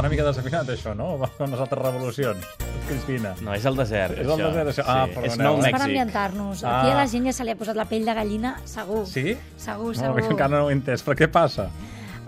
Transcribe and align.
Està 0.00 0.08
una 0.08 0.14
mica 0.14 0.24
desafinat, 0.24 0.68
això, 0.72 0.94
no? 0.96 1.06
Amb 1.20 1.50
les 1.52 1.60
altres 1.60 1.82
revolucions. 1.84 2.46
Cristina. 2.88 3.34
No, 3.44 3.52
és 3.52 3.66
el 3.68 3.76
desert, 3.76 4.14
És 4.16 4.24
el 4.24 4.30
això. 4.32 4.46
desert, 4.48 4.70
això. 4.72 4.84
Ah, 4.86 5.02
sí. 5.04 5.12
perdoneu, 5.12 5.30
És 5.30 5.36
nou? 5.38 5.58
És 5.58 5.60
per 5.60 5.72
Mèxic. 5.74 5.84
ambientar-nos. 5.90 6.64
Ah. 6.64 6.70
Aquí 6.80 6.90
a 6.90 6.94
la 6.96 7.06
gent 7.06 7.26
ja 7.28 7.32
se 7.36 7.44
li 7.44 7.50
ha 7.52 7.56
posat 7.60 7.76
la 7.76 7.84
pell 7.84 8.06
de 8.08 8.14
gallina, 8.16 8.54
segur. 8.64 9.02
Sí? 9.06 9.36
Segur, 9.58 9.90
No, 9.96 10.00
segur. 10.00 10.24
encara 10.32 10.48
no 10.56 10.64
ho 10.64 10.70
he 10.70 10.72
entès. 10.78 11.04
Però 11.04 11.14
què 11.20 11.28
passa? 11.28 11.68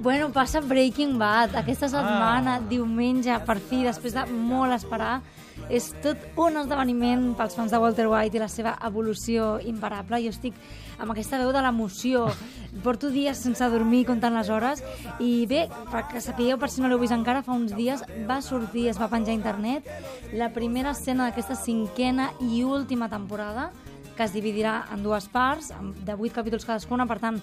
Bueno, 0.00 0.30
passa 0.30 0.60
Breaking 0.60 1.18
Bad. 1.18 1.56
Aquesta 1.56 1.88
setmana, 1.88 2.56
Ah. 2.56 2.60
diumenge, 2.60 3.36
per 3.44 3.58
fi, 3.58 3.82
després 3.82 4.14
de 4.14 4.24
molt 4.26 4.72
esperar, 4.72 5.22
és 5.68 5.92
tot 6.00 6.16
un 6.36 6.56
esdeveniment 6.56 7.34
pels 7.36 7.54
fans 7.56 7.70
de 7.72 7.78
Walter 7.78 8.06
White 8.06 8.36
i 8.36 8.40
la 8.40 8.48
seva 8.48 8.78
evolució 8.86 9.58
imparable. 9.60 10.22
Jo 10.22 10.28
estic 10.30 10.54
amb 10.98 11.10
aquesta 11.10 11.38
veu 11.38 11.50
de 11.52 11.60
l'emoció. 11.62 12.26
Porto 12.84 13.10
dies 13.10 13.36
sense 13.38 13.68
dormir 13.68 14.06
comptant 14.06 14.34
les 14.34 14.48
hores 14.48 14.84
i 15.18 15.46
bé, 15.46 15.68
perquè 15.90 16.20
sapigueu, 16.20 16.58
per 16.58 16.70
si 16.70 16.80
no 16.80 16.88
l'heu 16.88 16.98
vist 16.98 17.12
encara, 17.12 17.42
fa 17.42 17.52
uns 17.52 17.74
dies 17.74 18.04
va 18.28 18.40
sortir, 18.40 18.88
es 18.88 19.00
va 19.00 19.08
penjar 19.08 19.32
a 19.32 19.34
internet, 19.34 19.84
la 20.32 20.50
primera 20.50 20.90
escena 20.90 21.24
d'aquesta 21.26 21.56
cinquena 21.56 22.30
i 22.40 22.62
última 22.62 23.08
temporada 23.08 23.72
que 24.16 24.24
es 24.24 24.32
dividirà 24.32 24.84
en 24.92 25.02
dues 25.02 25.28
parts, 25.28 25.72
de 26.04 26.14
8 26.14 26.34
capítols 26.34 26.64
cadascuna, 26.64 27.06
per 27.06 27.20
tant, 27.20 27.42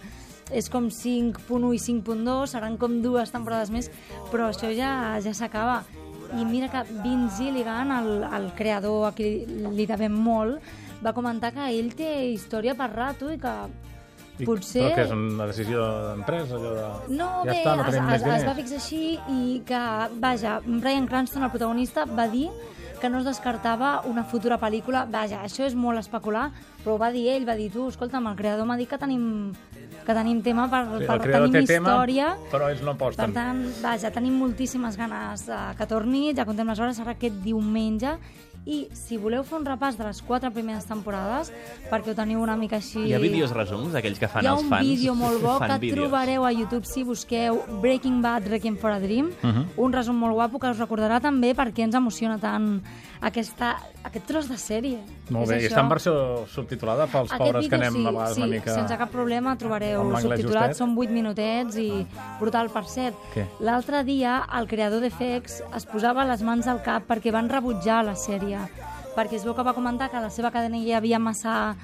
és 0.52 0.70
com 0.70 0.90
5.1 0.94 1.72
i 1.74 1.80
5.2, 1.82 2.48
seran 2.54 2.78
com 2.78 3.00
dues 3.02 3.32
temporades 3.34 3.72
més, 3.74 3.90
però 4.32 4.52
això 4.52 4.70
ja 4.76 5.18
ja 5.24 5.34
s'acaba. 5.34 5.84
I 6.36 6.44
mira 6.46 6.68
que 6.74 6.82
Vince 7.04 7.38
Gilligan, 7.38 7.92
el, 7.94 8.24
el 8.34 8.52
creador 8.58 9.08
a 9.08 9.12
qui 9.16 9.46
li 9.46 9.86
devem 9.86 10.14
molt, 10.14 10.62
va 11.06 11.14
comentar 11.14 11.52
que 11.54 11.68
ell 11.70 11.92
té 11.96 12.32
història 12.34 12.74
per 12.76 12.90
rato 12.94 13.30
i 13.32 13.38
que 13.38 13.54
I- 14.40 14.46
potser... 14.48 14.82
Però 14.90 14.96
que 14.96 15.04
és 15.06 15.12
una 15.16 15.46
decisió 15.48 15.84
d'empresa, 16.10 16.58
allò 16.58 16.72
de... 16.76 17.16
No, 17.16 17.30
ja 17.46 17.52
bé, 17.52 17.60
està, 17.62 17.76
no 17.78 17.86
es, 17.88 17.96
es, 17.96 18.26
es 18.42 18.48
va 18.50 18.56
fixar 18.58 18.80
així 18.82 19.04
i 19.32 19.62
que, 19.66 19.84
vaja, 20.20 20.58
Brian 20.66 21.06
Cranston, 21.08 21.46
el 21.46 21.54
protagonista, 21.54 22.06
va 22.10 22.26
dir 22.28 22.50
que 23.00 23.10
no 23.10 23.20
es 23.20 23.26
descartava 23.26 24.02
una 24.06 24.24
futura 24.24 24.58
pel·lícula. 24.62 25.06
Vaja, 25.12 25.42
això 25.46 25.66
és 25.66 25.76
molt 25.76 26.00
especular, 26.00 26.50
però 26.84 26.96
ho 26.96 26.98
va 27.02 27.12
dir 27.12 27.28
ell, 27.34 27.46
va 27.48 27.56
dir 27.56 27.70
tu, 27.74 27.88
escolta'm, 27.92 28.28
el 28.32 28.36
creador 28.40 28.66
m'ha 28.66 28.78
dit 28.78 28.90
que 28.90 28.98
tenim, 29.02 29.54
que 30.06 30.14
tenim 30.14 30.42
tema 30.46 30.68
per, 30.70 30.84
Sí, 31.00 31.06
per 31.06 31.20
tenim 31.24 31.52
té 31.52 31.64
tema, 31.66 31.90
història. 31.96 32.36
però 32.52 32.70
ells 32.72 32.82
no 32.82 32.94
Per 32.96 33.08
aposten. 33.12 33.34
tant, 33.34 33.64
vaja, 33.82 34.12
tenim 34.12 34.34
moltíssimes 34.40 34.98
ganes 34.98 35.48
eh, 35.50 35.62
que 35.78 35.86
torni, 35.88 36.34
ja 36.36 36.46
contem 36.46 36.68
les 36.68 36.80
hores, 36.80 36.98
serà 37.00 37.16
aquest 37.18 37.36
diumenge, 37.44 38.18
i 38.66 38.88
si 38.98 39.18
voleu 39.22 39.44
fer 39.46 39.60
un 39.60 39.66
repàs 39.68 39.98
de 39.98 40.04
les 40.08 40.22
quatre 40.26 40.50
primeres 40.52 40.88
temporades, 40.90 41.52
perquè 41.92 42.12
ho 42.12 42.16
teniu 42.18 42.42
una 42.42 42.56
mica 42.58 42.80
així... 42.82 43.04
Hi 43.06 43.14
ha 43.14 43.20
vídeos 43.22 43.54
resums 43.54 43.94
d'aquells 43.94 44.18
que 44.20 44.28
fan 44.28 44.44
Hi 44.44 44.50
ha 44.50 44.56
els 44.56 44.64
un 44.66 44.70
fans? 44.74 44.88
vídeo 44.90 45.14
molt 45.16 45.42
bo 45.46 45.60
que 45.62 45.78
vídeos. 45.84 46.00
trobareu 46.00 46.46
a 46.46 46.52
YouTube 46.52 46.86
si 46.90 47.04
busqueu 47.06 47.62
Breaking 47.82 48.22
Bad, 48.24 48.48
Requiem 48.50 48.78
for 48.82 48.90
a 48.92 49.00
Dream. 49.00 49.30
Mhm. 49.44 49.68
Un 49.78 49.94
resum 49.94 50.18
molt 50.18 50.34
guapo 50.34 50.60
que 50.60 50.72
us 50.74 50.80
recordarà 50.82 51.22
també 51.22 51.54
per 51.54 51.70
què 51.74 51.86
ens 51.86 51.96
emociona 51.96 52.40
tant 52.42 52.82
aquesta, 53.22 53.76
aquest 54.04 54.26
tros 54.26 54.50
de 54.50 54.58
sèrie. 54.58 54.98
Molt 55.30 55.46
És 55.46 55.50
bé, 55.50 55.62
i 55.64 55.70
està 55.70 55.82
en 55.82 55.90
versió 55.90 56.16
subtitulada 56.50 57.06
pels 57.08 57.32
Aquest 57.32 57.42
pobres 57.42 57.70
que 57.70 57.76
anem 57.78 57.94
sí, 57.94 58.06
a 58.06 58.12
vegades 58.12 58.36
sí, 58.36 58.42
una 58.42 58.50
mica... 58.52 58.74
sense 58.74 58.98
cap 58.98 59.12
problema 59.14 59.56
trobareu 59.58 60.02
subtitulat, 60.22 60.74
justet. 60.74 60.82
són 60.82 60.98
8 60.98 61.14
minutets 61.14 61.78
i 61.82 61.90
brutal 62.42 62.70
per 62.74 62.86
cert. 62.90 63.16
L'altre 63.62 64.04
dia 64.04 64.40
el 64.58 64.68
creador 64.68 65.02
de 65.06 65.10
FX 65.14 65.62
es 65.76 65.86
posava 65.86 66.26
les 66.26 66.42
mans 66.46 66.68
al 66.68 66.82
cap 66.86 67.06
perquè 67.08 67.32
van 67.34 67.50
rebutjar 67.50 68.04
la 68.06 68.16
sèrie 68.18 68.55
perquè 69.16 69.38
es 69.40 69.46
veu 69.48 69.56
que 69.56 69.64
va 69.64 69.74
comentar 69.74 70.10
que 70.12 70.20
a 70.20 70.26
la 70.26 70.32
seva 70.34 70.52
cadena 70.52 70.78
hi 70.78 70.94
havia 70.94 71.20
massa 71.20 71.76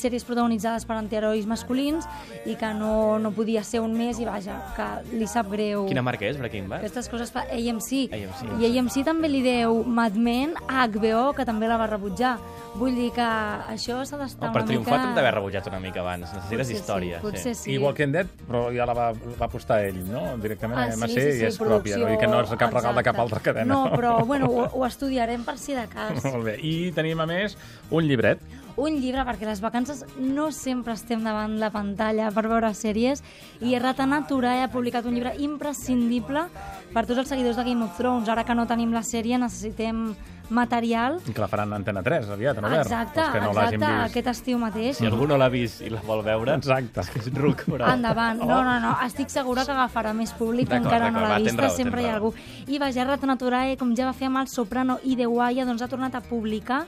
sèries 0.00 0.24
protagonitzades 0.24 0.86
per 0.88 0.96
antiherois 0.96 1.44
masculins 1.46 2.06
i 2.48 2.56
que 2.56 2.70
no, 2.74 3.18
no 3.20 3.30
podia 3.36 3.62
ser 3.66 3.80
un 3.84 3.92
mes 3.98 4.18
i 4.18 4.24
vaja, 4.24 4.56
que 4.76 5.16
li 5.18 5.26
sap 5.30 5.50
greu 5.52 5.84
Quina 5.90 6.02
marca 6.02 6.24
és, 6.26 6.38
Breaking 6.40 6.68
Bad? 6.70 6.80
aquestes 6.80 7.08
coses 7.12 7.30
fa 7.34 7.44
AMC. 7.52 8.08
AMC. 8.14 8.42
I 8.62 8.70
AMC 8.78 9.02
també 9.04 9.28
li 9.28 9.42
deu 9.44 9.82
Mad 9.84 10.16
Men 10.16 10.54
a 10.68 10.86
HBO, 10.88 11.32
que 11.36 11.44
també 11.44 11.68
la 11.68 11.76
va 11.80 11.86
rebutjar. 11.90 12.38
Vull 12.74 12.94
dir 12.96 13.10
que 13.14 13.22
això 13.22 14.00
s'ha 14.08 14.16
d'estar 14.18 14.48
Oh, 14.48 14.52
per 14.52 14.62
una 14.64 14.68
triomfar 14.72 14.96
mica... 14.96 15.04
t'hem 15.04 15.14
d'haver 15.14 15.34
rebutjat 15.36 15.68
una 15.70 15.78
mica 15.80 16.00
abans. 16.00 16.24
Necessites 16.32 16.48
Potser 16.50 16.64
sí, 16.66 16.74
història. 16.80 17.20
potser 17.22 17.54
sí. 17.54 17.72
I 17.74 17.78
Walking 17.78 18.12
Dead, 18.16 18.26
però 18.48 18.64
ja 18.74 18.86
la 18.88 18.94
va, 18.96 19.06
va 19.12 19.46
apostar 19.46 19.82
ell, 19.86 20.00
no? 20.10 20.24
Directament 20.42 20.80
Ah, 20.80 20.88
a 20.88 20.92
sí, 20.96 21.02
MC 21.04 21.12
sí, 21.14 21.20
sí, 21.38 21.44
i 21.44 21.46
és 21.50 21.58
pròpia, 21.60 21.98
no? 22.02 22.10
I 22.12 22.18
que 22.18 22.26
no 22.26 22.40
és 22.42 22.50
cap 22.58 22.74
regal 22.74 22.94
de 22.98 23.04
cap 23.06 23.18
altra 23.22 23.40
cadena. 23.44 23.68
No, 23.70 23.84
però 23.94 24.16
bueno, 24.26 24.46
ho, 24.50 24.66
ho 24.80 24.84
estudiarem 24.86 25.44
per 25.46 25.56
si 25.58 25.74
de 25.78 25.86
cas. 25.92 26.24
Molt 26.32 26.44
bé. 26.44 26.56
I 26.62 26.90
tenim, 26.96 27.20
a 27.20 27.26
més, 27.30 27.56
un 27.90 28.04
llibret. 28.08 28.42
Un 28.76 28.96
llibre, 28.98 29.22
perquè 29.22 29.46
les 29.46 29.60
vacances 29.62 30.02
no 30.18 30.48
sempre 30.50 30.96
estem 30.98 31.22
davant 31.22 31.60
la 31.60 31.70
pantalla 31.70 32.32
per 32.34 32.48
veure 32.50 32.72
sèries, 32.74 33.22
i 33.62 33.76
Rata 33.78 34.06
Natura 34.06 34.56
ha 34.64 34.70
publicat 34.72 35.06
un 35.06 35.14
llibre 35.14 35.34
imprescindible 35.38 36.48
per 36.92 37.06
tots 37.06 37.20
els 37.22 37.28
seguidors 37.30 37.56
de 37.56 37.64
Game 37.68 37.84
of 37.86 37.96
Thrones. 37.96 38.28
Ara 38.28 38.42
que 38.44 38.54
no 38.58 38.66
tenim 38.66 38.90
la 38.92 39.04
sèrie, 39.06 39.38
necessitem 39.38 40.08
material. 40.50 41.20
Que 41.24 41.40
la 41.40 41.46
faran 41.48 41.72
Antena 41.72 42.02
3, 42.02 42.28
aviat, 42.34 42.58
no? 42.60 42.68
Exacte, 42.76 43.20
Els 43.22 43.32
que 43.32 43.40
no 43.40 43.52
exacte, 43.52 43.78
vist. 43.78 44.02
aquest 44.10 44.26
estiu 44.34 44.58
mateix. 44.58 44.98
Si 44.98 45.06
algú 45.06 45.26
no 45.30 45.38
l'ha 45.40 45.48
vist 45.48 45.80
i 45.86 45.88
la 45.94 46.02
vol 46.04 46.20
veure, 46.26 46.58
Exacte. 46.58 47.00
és 47.14 47.30
un 47.30 47.38
ruc, 47.40 47.64
però... 47.70 47.88
Endavant. 47.94 48.42
No, 48.42 48.60
no, 48.66 48.74
no. 48.82 48.92
Estic 49.06 49.30
segura 49.32 49.64
que 49.64 49.72
agafarà 49.72 50.12
més 50.12 50.34
públic, 50.36 50.70
encara 50.74 51.10
no 51.14 51.22
l'ha 51.24 51.38
vista, 51.38 51.62
raó, 51.62 51.72
sempre 51.72 52.02
hi 52.02 52.10
ha 52.10 52.18
algú. 52.18 52.34
I 52.66 52.78
vaja, 52.82 53.06
Rata 53.08 53.30
Naturae, 53.30 53.78
com 53.80 53.94
ja 53.96 54.10
va 54.10 54.12
fer 54.12 54.28
amb 54.28 54.42
el 54.42 54.50
Soprano 54.52 54.98
i 55.04 55.16
The 55.16 55.30
Wire, 55.30 55.64
doncs 55.64 55.82
ha 55.82 55.88
tornat 55.88 56.14
a 56.18 56.20
publicar 56.20 56.84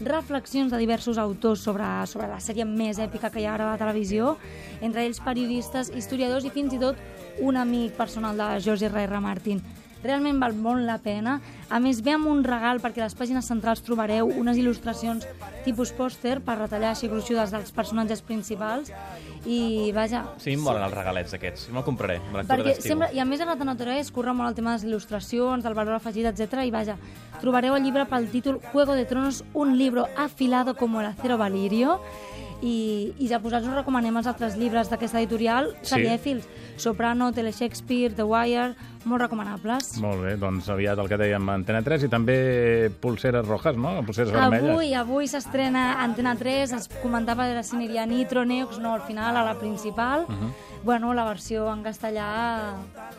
reflexions 0.00 0.72
de 0.72 0.78
diversos 0.80 1.18
autors 1.18 1.60
sobre, 1.60 1.86
sobre 2.06 2.28
la 2.30 2.40
sèrie 2.40 2.64
més 2.64 2.98
èpica 2.98 3.30
que 3.30 3.42
hi 3.42 3.46
ha 3.48 3.54
ara 3.54 3.68
a 3.68 3.74
la 3.74 3.80
televisió, 3.80 4.36
entre 4.80 5.04
ells 5.04 5.20
periodistes, 5.24 5.92
historiadors 5.96 6.46
i 6.48 6.54
fins 6.54 6.74
i 6.74 6.80
tot 6.80 6.96
un 7.40 7.56
amic 7.56 7.96
personal 7.96 8.36
de 8.36 8.48
George 8.64 8.88
R. 8.88 9.06
R. 9.06 9.20
Martin. 9.20 9.62
Realment 10.02 10.38
val 10.40 10.54
molt 10.56 10.84
la 10.86 10.98
pena. 10.98 11.38
A 11.68 11.78
més, 11.82 12.00
ve 12.02 12.14
amb 12.16 12.26
un 12.30 12.42
regal 12.44 12.80
perquè 12.80 13.02
a 13.02 13.06
les 13.08 13.14
pàgines 13.16 13.46
centrals 13.46 13.82
trobareu 13.84 14.26
unes 14.40 14.56
il·lustracions 14.56 15.26
tipus 15.64 15.92
pòster 15.92 16.38
per 16.40 16.56
retallar 16.58 16.94
així 16.94 17.08
gruixudes 17.12 17.52
dels 17.52 17.70
personatges 17.76 18.22
principals 18.24 18.88
i, 19.44 19.90
vaja... 19.96 20.24
Sí, 20.40 20.54
em 20.56 20.64
molen 20.64 20.82
els 20.86 20.94
regalets 20.96 21.34
aquests. 21.36 21.68
Me'l 21.72 21.84
compraré, 21.84 22.16
amb 22.20 22.40
lectura 22.40 22.64
d'estiu. 22.64 22.94
sempre, 22.94 23.10
I 23.16 23.20
a 23.20 23.28
més 23.28 23.40
a 23.40 23.48
Rata 23.50 23.64
Natura 23.68 23.98
es 24.00 24.10
curra 24.10 24.32
molt 24.36 24.50
el 24.50 24.56
tema 24.58 24.72
de 24.74 24.80
les 24.80 24.88
il·lustracions, 24.88 25.62
del 25.64 25.76
valor 25.76 25.98
afegit, 26.00 26.26
etc. 26.32 26.64
I 26.64 26.72
vaja, 26.74 26.96
trobareu 27.40 27.76
el 27.76 27.84
llibre 27.84 28.06
pel 28.08 28.28
títol 28.32 28.60
Juego 28.72 28.96
de 28.96 29.04
Tronos, 29.04 29.44
un 29.54 29.76
libro 29.78 30.08
afilado 30.16 30.74
como 30.76 31.00
el 31.00 31.06
acero 31.12 31.36
valirio 31.38 32.00
i, 32.62 33.14
i 33.18 33.28
ja 33.30 33.38
posats 33.40 33.64
us 33.64 33.72
recomanem 33.72 34.18
els 34.20 34.26
altres 34.28 34.56
llibres 34.60 34.90
d'aquesta 34.92 35.20
editorial, 35.22 35.70
Sí. 35.80 35.94
serièfils, 35.94 36.44
Soprano, 36.76 37.30
Tele 37.32 37.52
Shakespeare, 37.52 38.12
The 38.14 38.24
Wire, 38.24 38.74
molt 39.04 39.22
recomanables. 39.22 39.94
Molt 40.02 40.22
bé, 40.24 40.34
doncs 40.40 40.68
aviat 40.72 40.98
el 40.98 41.08
que 41.08 41.16
dèiem 41.20 41.48
Antena 41.52 41.80
3 41.82 42.04
i 42.04 42.08
també 42.12 42.90
pulseres 43.00 43.46
rojas, 43.46 43.76
no? 43.76 43.94
Pulseres 44.06 44.32
vermelles. 44.32 44.70
Avui, 44.70 44.92
avui 44.94 45.28
s'estrena 45.30 46.02
Antena 46.04 46.34
3, 46.36 46.72
es 46.76 46.88
comentava 47.02 47.46
de 47.48 47.62
si 47.64 47.76
aniria 47.76 48.06
Nitro, 48.06 48.44
Neox, 48.44 48.78
no, 48.78 48.94
al 48.94 49.02
final, 49.02 49.36
a 49.36 49.44
la 49.44 49.54
principal. 49.58 50.26
Mhm. 50.28 50.52
Bueno, 50.82 51.12
la 51.12 51.24
versió 51.24 51.70
en 51.74 51.82
castellà 51.84 52.72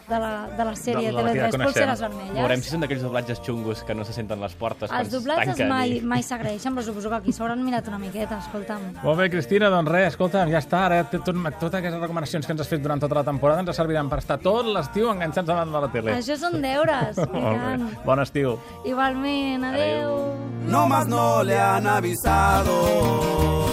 de 0.10 0.18
la, 0.20 0.48
de 0.58 0.66
la 0.66 0.72
sèrie 0.76 1.12
De 1.12 1.14
la 1.14 1.22
ja 1.22 1.34
TV3, 1.34 1.52
coneixem. 1.52 1.62
Pulseres 1.68 2.02
vermelles. 2.02 2.34
Veurem 2.42 2.62
si 2.64 2.72
són 2.72 2.82
d'aquells 2.82 3.04
doblatges 3.06 3.42
xungos 3.46 3.84
que 3.86 3.94
no 3.94 4.04
se 4.04 4.14
senten 4.14 4.42
les 4.42 4.56
portes 4.58 4.90
quan 4.90 5.00
Els 5.00 5.12
es 5.12 5.14
doblatges 5.14 5.52
tanquen 5.54 5.70
mai, 5.70 5.98
i- 5.98 6.02
mai 6.14 6.24
s'agraeixen, 6.26 6.74
però 6.74 6.82
suposo 6.88 7.10
que 7.10 7.20
aquí 7.22 7.32
s'hauran 7.32 7.62
mirat 7.64 7.88
una 7.88 8.00
miqueta, 8.02 8.40
escolta'm. 8.40 8.88
Molt 9.04 9.20
bé, 9.20 9.30
Cristina, 9.30 9.70
doncs 9.70 9.92
res, 9.92 10.08
escolta, 10.16 10.42
ja 10.50 10.58
està, 10.58 10.86
ara 10.88 11.04
tot, 11.04 11.24
totes 11.60 11.78
aquestes 11.80 12.02
recomanacions 12.02 12.46
que 12.48 12.52
ens 12.56 12.62
has 12.66 12.68
fet 12.72 12.82
durant 12.82 13.00
tota 13.00 13.20
la 13.22 13.24
temporada 13.24 13.62
ens 13.62 13.76
serviran 13.78 14.10
per 14.10 14.20
estar 14.24 14.40
tot 14.42 14.66
l'estiu 14.66 15.12
enganxats 15.12 15.50
davant 15.72 15.82
de 15.82 15.88
la 15.88 15.92
tele. 15.94 16.16
Això 16.20 16.38
són 16.40 16.62
deures, 16.64 17.18
i 17.24 17.44
tant. 17.44 17.88
Bon 18.06 18.20
estiu. 18.24 18.58
Igualment, 18.86 19.64
adeu. 19.72 20.16
Adeu. 20.16 20.72
No 20.72 20.88
más 20.88 21.08
no 21.08 21.44
le 21.44 21.60
han 21.60 21.88
avisado. 21.88 23.71